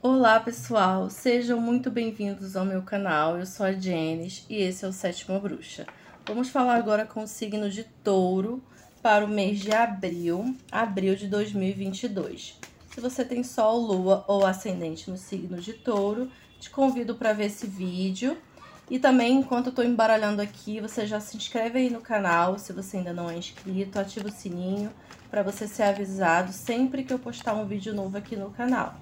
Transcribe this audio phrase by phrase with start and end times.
[0.00, 3.36] Olá pessoal, sejam muito bem-vindos ao meu canal.
[3.36, 5.88] Eu sou a Jenis e esse é o Sétima Bruxa.
[6.24, 8.62] Vamos falar agora com o signo de Touro
[9.02, 12.60] para o mês de abril, abril de 2022.
[12.94, 16.30] Se você tem Sol, Lua ou Ascendente no signo de Touro,
[16.60, 18.38] te convido para ver esse vídeo.
[18.88, 22.72] E também, enquanto eu estou embaralhando aqui, você já se inscreve aí no canal, se
[22.72, 24.92] você ainda não é inscrito, ativa o sininho
[25.28, 28.94] para você ser avisado sempre que eu postar um vídeo novo aqui no canal,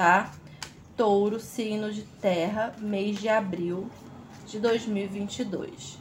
[0.00, 0.32] tá?
[0.96, 3.90] Touro, signo de terra, mês de abril
[4.46, 5.98] de 2022.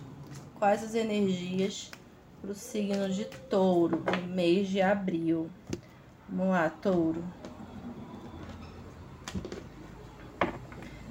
[0.57, 1.91] Quais as energias
[2.41, 5.49] para o signo de touro, mês de abril?
[6.30, 7.21] Vamos lá, touro.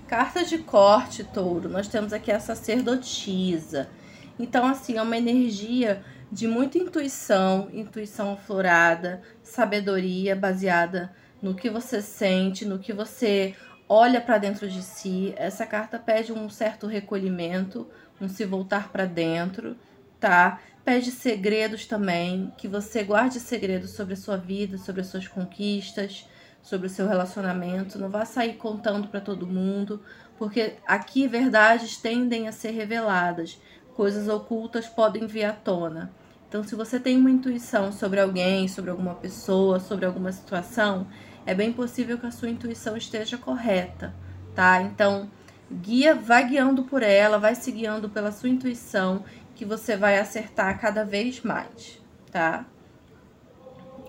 [0.06, 1.68] Carta de corte, touro.
[1.68, 3.90] Nós temos aqui a sacerdotisa.
[4.38, 12.02] Então, assim, é uma energia de muita intuição, intuição florada, sabedoria baseada no que você
[12.02, 13.54] sente, no que você
[13.88, 15.32] olha para dentro de si.
[15.36, 17.86] Essa carta pede um certo recolhimento,
[18.20, 19.76] um se voltar para dentro,
[20.20, 20.60] tá?
[20.84, 26.26] Pede segredos também, que você guarde segredos sobre a sua vida, sobre as suas conquistas,
[26.62, 30.02] sobre o seu relacionamento, não vá sair contando para todo mundo,
[30.36, 33.58] porque aqui verdades tendem a ser reveladas,
[33.94, 36.10] coisas ocultas podem vir à tona.
[36.48, 41.06] Então, se você tem uma intuição sobre alguém, sobre alguma pessoa, sobre alguma situação,
[41.48, 44.14] é bem possível que a sua intuição esteja correta,
[44.54, 44.82] tá?
[44.82, 45.30] Então,
[45.72, 49.24] guia, vai guiando por ela, vai se guiando pela sua intuição,
[49.56, 52.66] que você vai acertar cada vez mais, tá?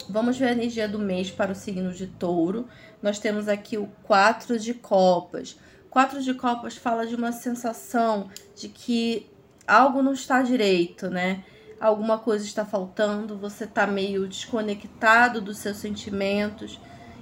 [0.09, 2.67] Vamos ver a energia do mês para o signo de touro.
[3.01, 5.57] Nós temos aqui o quatro de copas.
[5.89, 9.31] Quatro de copas fala de uma sensação de que
[9.65, 11.45] algo não está direito, né?
[11.79, 16.77] Alguma coisa está faltando, você está meio desconectado dos seus sentimentos.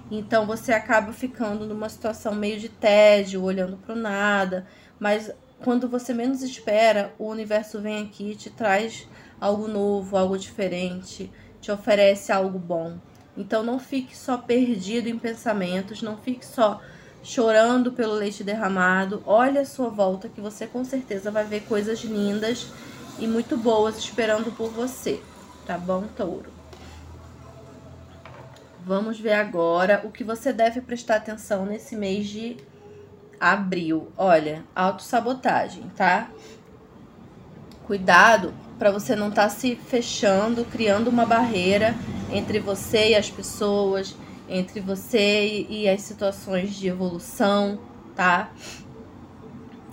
[0.10, 4.66] Então você acaba ficando numa situação meio de tédio, olhando para o nada.
[5.00, 5.32] Mas
[5.64, 9.08] quando você menos espera, o universo vem aqui e te traz
[9.40, 11.30] algo novo, algo diferente
[11.68, 12.98] te oferece algo bom.
[13.36, 16.82] Então não fique só perdido em pensamentos, não fique só
[17.22, 19.22] chorando pelo leite derramado.
[19.26, 22.68] Olhe a sua volta que você com certeza vai ver coisas lindas
[23.20, 25.22] e muito boas esperando por você,
[25.66, 26.57] tá bom, touro?
[28.88, 32.56] Vamos ver agora o que você deve prestar atenção nesse mês de
[33.38, 34.08] abril.
[34.16, 36.30] Olha, autossabotagem, tá?
[37.86, 41.94] Cuidado para você não estar tá se fechando, criando uma barreira
[42.32, 44.16] entre você e as pessoas,
[44.48, 47.82] entre você e as situações de evolução,
[48.16, 48.54] tá?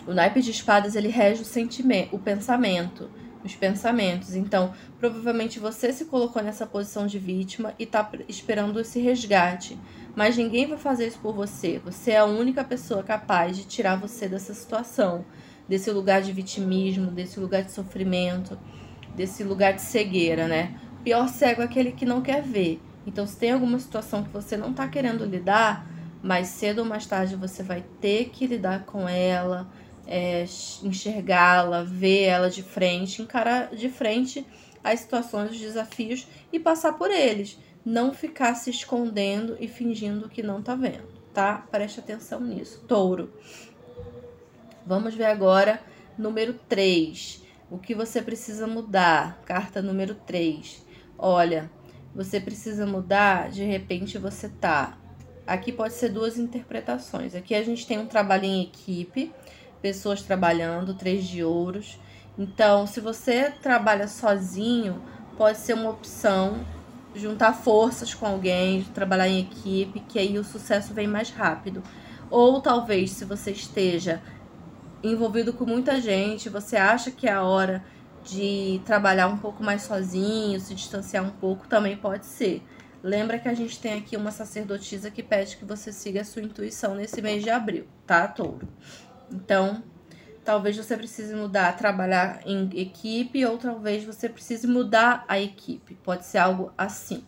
[0.06, 3.10] O naipe de espadas ele rege o sentimento, o pensamento,
[3.44, 4.34] os pensamentos.
[4.34, 9.78] Então, provavelmente você se colocou nessa posição de vítima e está esperando esse resgate.
[10.16, 11.80] Mas ninguém vai fazer isso por você.
[11.84, 15.24] Você é a única pessoa capaz de tirar você dessa situação
[15.68, 18.58] desse lugar de vitimismo, desse lugar de sofrimento,
[19.14, 20.78] desse lugar de cegueira, né?
[21.02, 22.80] Pior cego é aquele que não quer ver.
[23.06, 25.86] Então, se tem alguma situação que você não tá querendo lidar,
[26.22, 29.68] mais cedo ou mais tarde você vai ter que lidar com ela,
[30.06, 30.44] é,
[30.82, 34.46] enxergá-la, ver ela de frente, encarar de frente
[34.82, 37.58] as situações, os desafios e passar por eles.
[37.84, 41.66] Não ficar se escondendo e fingindo que não tá vendo, tá?
[41.70, 42.82] Preste atenção nisso.
[42.86, 43.32] Touro.
[44.86, 45.82] Vamos ver agora
[46.16, 47.42] número 3.
[47.70, 49.42] O que você precisa mudar?
[49.44, 50.84] Carta número 3.
[51.18, 51.70] Olha,
[52.14, 54.98] você precisa mudar, de repente você tá.
[55.46, 57.34] Aqui pode ser duas interpretações.
[57.34, 59.32] Aqui a gente tem um trabalho em equipe,
[59.84, 62.00] pessoas trabalhando, três de ouros.
[62.38, 65.02] Então, se você trabalha sozinho,
[65.36, 66.64] pode ser uma opção
[67.14, 71.82] juntar forças com alguém, trabalhar em equipe, que aí o sucesso vem mais rápido.
[72.30, 74.22] Ou talvez, se você esteja
[75.02, 77.84] envolvido com muita gente, você acha que é a hora
[78.24, 82.62] de trabalhar um pouco mais sozinho, se distanciar um pouco, também pode ser.
[83.02, 86.40] Lembra que a gente tem aqui uma sacerdotisa que pede que você siga a sua
[86.40, 88.66] intuição nesse mês de abril, tá, touro?
[89.30, 89.82] Então,
[90.44, 95.94] talvez você precise mudar, trabalhar em equipe, ou talvez você precise mudar a equipe.
[96.02, 97.24] Pode ser algo assim.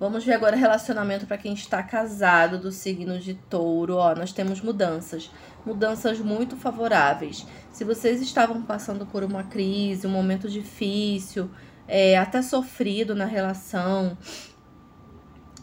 [0.00, 3.96] Vamos ver agora relacionamento para quem está casado do signo de touro.
[3.96, 5.30] Ó, nós temos mudanças.
[5.64, 7.46] Mudanças muito favoráveis.
[7.70, 11.50] Se vocês estavam passando por uma crise, um momento difícil,
[11.86, 14.16] é, até sofrido na relação,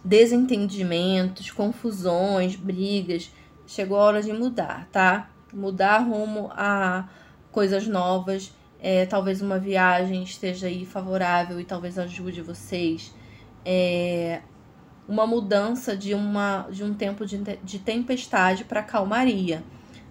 [0.06, 3.31] desentendimentos, confusões, brigas,
[3.68, 5.30] chegou a hora de mudar, tá?
[5.54, 7.08] Mudar rumo a
[7.52, 8.52] coisas novas.
[8.80, 13.14] É, talvez uma viagem esteja aí favorável e talvez ajude vocês
[13.69, 14.42] é,
[15.10, 19.62] uma mudança de, uma, de um tempo de, de tempestade para calmaria.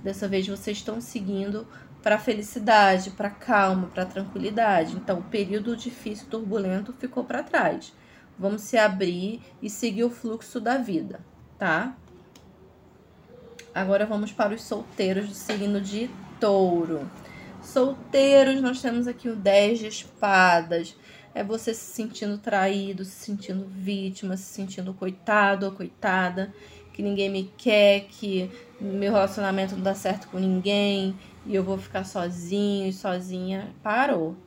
[0.05, 1.67] Dessa vez vocês estão seguindo
[2.03, 4.95] para felicidade, para calma, para tranquilidade.
[4.95, 7.95] Então, o período difícil, turbulento ficou para trás.
[8.39, 11.21] Vamos se abrir e seguir o fluxo da vida,
[11.59, 11.97] tá?
[13.77, 16.09] Agora vamos para os solteiros do signo de
[16.41, 17.11] Touro.
[17.63, 20.97] Solteiros, nós temos aqui o 10 de espadas.
[21.35, 26.55] É você se sentindo traído, se sentindo vítima, se sentindo coitado ou coitada,
[26.95, 28.51] que ninguém me quer, que
[28.81, 31.15] meu relacionamento não dá certo com ninguém
[31.45, 33.75] e eu vou ficar sozinho e sozinha.
[33.83, 34.39] Parou.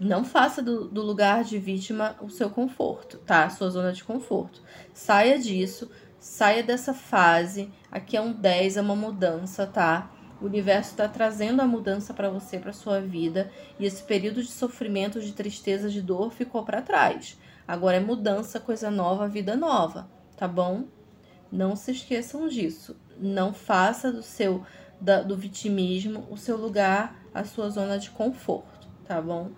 [0.00, 3.44] Não faça do, do lugar de vítima o seu conforto, tá?
[3.44, 4.62] A sua zona de conforto.
[4.94, 5.90] Saia disso,
[6.22, 7.68] saia dessa fase.
[7.90, 10.08] Aqui é um 10, é uma mudança, tá?
[10.40, 14.48] O universo está trazendo a mudança para você, para sua vida, e esse período de
[14.48, 17.36] sofrimento, de tristeza, de dor ficou para trás.
[17.66, 20.84] Agora é mudança, coisa nova, vida nova, tá bom?
[21.50, 22.96] Não se esqueçam disso.
[23.18, 24.64] Não faça do seu
[25.00, 29.50] da, do vitimismo o seu lugar, a sua zona de conforto, tá bom?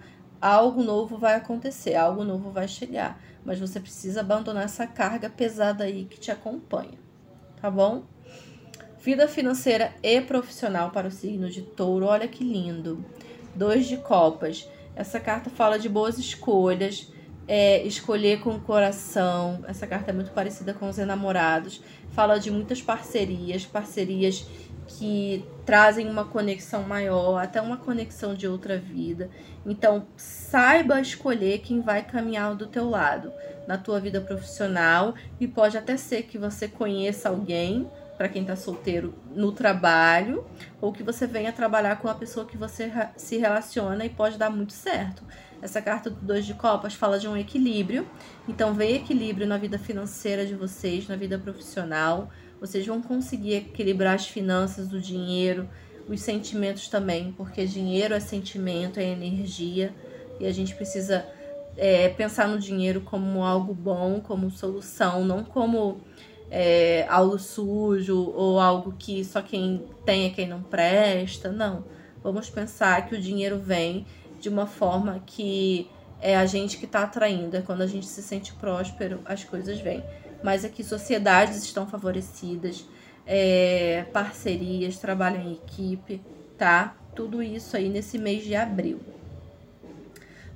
[0.44, 5.84] Algo novo vai acontecer, algo novo vai chegar, mas você precisa abandonar essa carga pesada
[5.84, 6.98] aí que te acompanha,
[7.62, 8.02] tá bom?
[9.00, 12.04] Vida financeira e profissional para o signo de touro.
[12.04, 13.02] Olha que lindo.
[13.54, 14.68] Dois de copas.
[14.94, 17.10] Essa carta fala de boas escolhas,
[17.48, 19.64] é, escolher com o coração.
[19.66, 21.82] Essa carta é muito parecida com os enamorados.
[22.10, 24.46] Fala de muitas parcerias, parcerias
[24.86, 29.30] que trazem uma conexão maior, até uma conexão de outra vida.
[29.64, 33.32] Então, saiba escolher quem vai caminhar do teu lado
[33.66, 38.54] na tua vida profissional e pode até ser que você conheça alguém para quem está
[38.54, 40.46] solteiro no trabalho,
[40.80, 44.50] ou que você venha trabalhar com a pessoa que você se relaciona e pode dar
[44.50, 45.24] muito certo.
[45.60, 48.06] Essa carta do Dois de Copas fala de um equilíbrio,
[48.46, 52.30] então vem equilíbrio na vida financeira de vocês, na vida profissional.
[52.64, 55.68] Vocês vão conseguir equilibrar as finanças, o dinheiro,
[56.08, 59.94] os sentimentos também, porque dinheiro é sentimento, é energia,
[60.40, 61.26] e a gente precisa
[61.76, 66.00] é, pensar no dinheiro como algo bom, como solução, não como
[66.50, 71.52] é, algo sujo ou algo que só quem tem é quem não presta.
[71.52, 71.84] Não.
[72.22, 74.06] Vamos pensar que o dinheiro vem
[74.40, 75.86] de uma forma que
[76.18, 77.58] é a gente que está atraindo.
[77.58, 80.02] É quando a gente se sente próspero, as coisas vêm.
[80.44, 82.84] Mas aqui sociedades estão favorecidas,
[83.26, 86.20] é, parcerias, trabalho em equipe,
[86.58, 86.94] tá?
[87.16, 89.00] Tudo isso aí nesse mês de abril.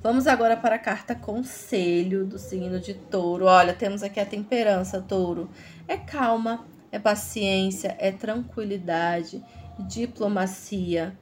[0.03, 3.47] Vamos agora para a carta conselho do signo de touro.
[3.47, 5.49] Olha, temos aqui a temperança, touro.
[5.89, 9.43] É calma, é paciência, é tranquilidade,
[9.79, 11.17] diplomacia.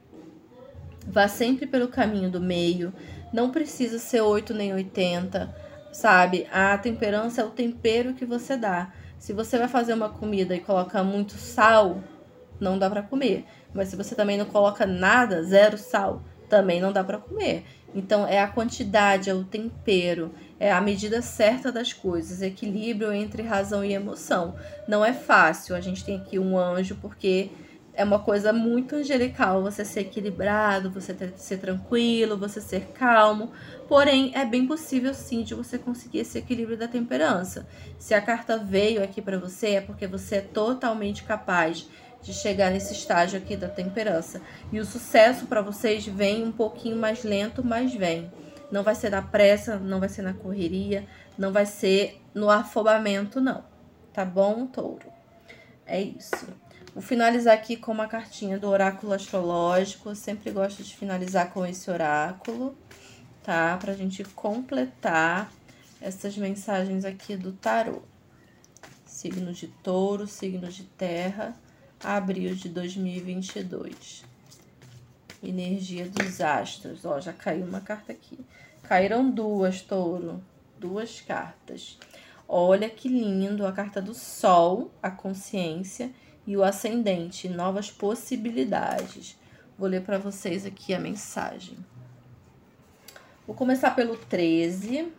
[1.07, 2.93] Vá sempre pelo caminho do meio.
[3.31, 5.55] Não precisa ser 8 nem 80,
[5.91, 6.47] sabe?
[6.51, 8.91] A temperança é o tempero que você dá.
[9.17, 12.03] Se você vai fazer uma comida e coloca muito sal,
[12.59, 13.45] não dá para comer.
[13.73, 17.65] Mas se você também não coloca nada, zero sal, também não dá para comer.
[17.95, 23.41] Então, é a quantidade, é o tempero, é a medida certa das coisas, equilíbrio entre
[23.41, 24.55] razão e emoção.
[24.87, 27.49] Não é fácil, a gente tem aqui um anjo, porque
[27.97, 33.51] é uma coisa muito angelical você ser equilibrado, você ter, ser tranquilo, você ser calmo.
[33.87, 37.67] Porém, é bem possível sim de você conseguir esse equilíbrio da temperança.
[37.97, 41.89] Se a carta veio aqui para você, é porque você é totalmente capaz
[42.21, 44.43] de chegar nesse estágio aqui da temperança.
[44.71, 48.31] E o sucesso para vocês vem um pouquinho mais lento, mas vem.
[48.71, 53.41] Não vai ser na pressa, não vai ser na correria, não vai ser no afobamento,
[53.41, 53.63] não.
[54.13, 55.07] Tá bom, touro?
[55.83, 56.45] É isso.
[56.97, 60.09] Vou finalizar aqui com uma cartinha do oráculo astrológico.
[60.09, 62.75] Eu sempre gosto de finalizar com esse oráculo,
[63.43, 63.77] tá?
[63.77, 65.53] Pra gente completar
[66.01, 68.01] essas mensagens aqui do tarô.
[69.05, 71.55] Signo de touro, signo de terra
[72.03, 74.25] abril de 2022.
[75.43, 77.05] Energia dos astros.
[77.05, 78.39] Ó, já caiu uma carta aqui.
[78.81, 80.43] Caíram duas, touro.
[80.79, 81.99] Duas cartas.
[82.47, 86.11] Olha que lindo a carta do Sol, a consciência,
[86.47, 89.37] e o ascendente, novas possibilidades.
[89.77, 91.77] Vou ler para vocês aqui a mensagem.
[93.45, 95.11] Vou começar pelo 13,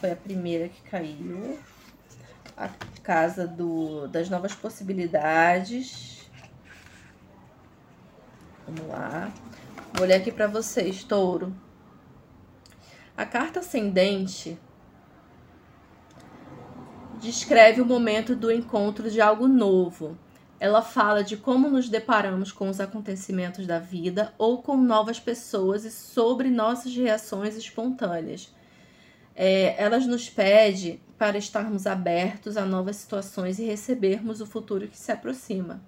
[0.00, 1.58] foi a primeira que caiu
[2.56, 2.68] a
[3.02, 6.30] casa do, das novas possibilidades.
[8.66, 9.32] Vamos lá.
[9.94, 11.52] Vou ler aqui para vocês, touro.
[13.16, 14.58] A carta ascendente
[17.20, 20.16] descreve o momento do encontro de algo novo.
[20.60, 25.86] Ela fala de como nos deparamos com os acontecimentos da vida ou com novas pessoas
[25.86, 28.54] e sobre nossas reações espontâneas.
[29.34, 34.98] É, elas nos pede para estarmos abertos a novas situações e recebermos o futuro que
[34.98, 35.82] se aproxima.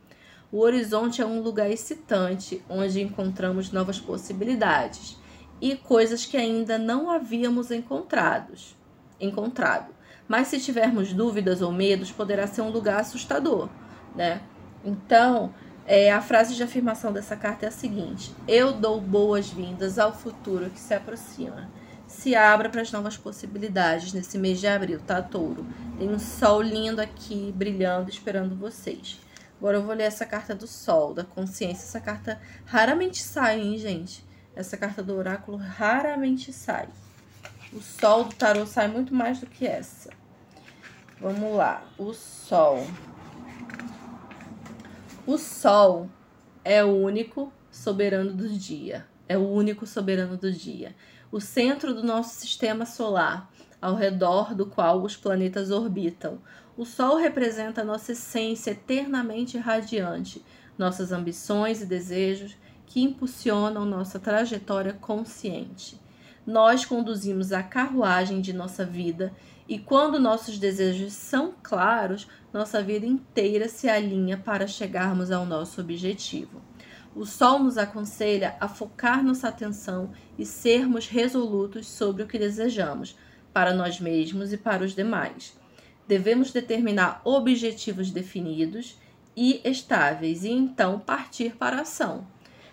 [0.51, 5.19] O horizonte é um lugar excitante onde encontramos novas possibilidades
[5.61, 8.75] e coisas que ainda não havíamos encontrados,
[9.21, 9.95] encontrado.
[10.27, 13.69] Mas se tivermos dúvidas ou medos, poderá ser um lugar assustador,
[14.17, 14.41] né?
[14.85, 15.55] Então,
[15.87, 20.71] é, a frase de afirmação dessa carta é a seguinte: Eu dou boas-vindas ao futuro
[20.71, 21.71] que se aproxima.
[22.07, 25.67] Se abra para as novas possibilidades nesse mês de abril, tá, touro?
[25.99, 29.19] Tem um sol lindo aqui, brilhando, esperando vocês.
[29.59, 31.85] Agora eu vou ler essa carta do sol, da consciência.
[31.85, 34.25] Essa carta raramente sai, hein, gente?
[34.55, 36.89] Essa carta do oráculo raramente sai.
[37.73, 40.11] O sol do tarô sai muito mais do que essa.
[41.19, 41.83] Vamos lá.
[41.97, 42.87] O sol.
[45.25, 46.11] O sol
[46.65, 49.07] é o único soberano do dia.
[49.29, 50.97] É o único soberano do dia.
[51.31, 53.49] O centro do nosso sistema solar,
[53.81, 56.41] ao redor do qual os planetas orbitam.
[56.77, 60.45] O Sol representa nossa essência eternamente radiante,
[60.77, 66.01] nossas ambições e desejos que impulsionam nossa trajetória consciente.
[66.45, 69.33] Nós conduzimos a carruagem de nossa vida
[69.73, 75.81] e, quando nossos desejos são claros, nossa vida inteira se alinha para chegarmos ao nosso
[75.81, 76.61] objetivo.
[77.15, 83.17] O Sol nos aconselha a focar nossa atenção e sermos resolutos sobre o que desejamos,
[83.53, 85.61] para nós mesmos e para os demais
[86.07, 88.99] devemos determinar objetivos definidos
[89.37, 92.27] e estáveis e então partir para a ação.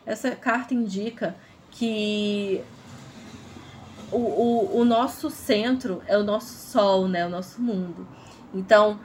[0.05, 1.35] Essa carta indica
[1.71, 2.61] que
[4.11, 7.25] o, o, o nosso centro é o nosso sol, né?
[7.25, 8.07] O nosso mundo.
[8.53, 8.99] Então,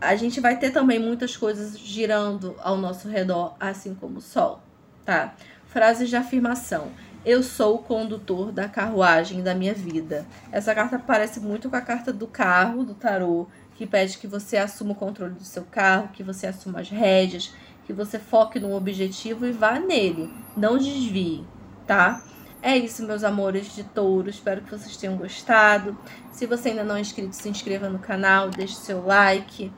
[0.00, 4.60] a gente vai ter também muitas coisas girando ao nosso redor, assim como o sol,
[5.04, 5.34] tá?
[5.66, 6.88] Frases de afirmação.
[7.24, 10.26] Eu sou o condutor da carruagem da minha vida.
[10.52, 14.58] Essa carta parece muito com a carta do carro, do tarô, que pede que você
[14.58, 17.52] assuma o controle do seu carro, que você assuma as rédeas,
[17.86, 20.32] que você foque num objetivo e vá nele.
[20.54, 21.44] Não desvie,
[21.86, 22.22] tá?
[22.66, 24.30] É isso, meus amores de touro.
[24.30, 25.98] Espero que vocês tenham gostado.
[26.32, 29.70] Se você ainda não é inscrito, se inscreva no canal, deixe seu like.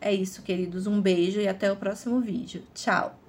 [0.00, 0.88] É isso, queridos.
[0.88, 2.64] Um beijo e até o próximo vídeo.
[2.74, 3.21] Tchau!